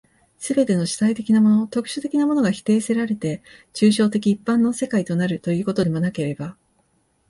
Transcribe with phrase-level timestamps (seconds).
[0.39, 3.43] すべての主体的なもの、特殊的なものが否定せられて、
[3.75, 6.57] 抽象的一般の世界となるということでもなければ、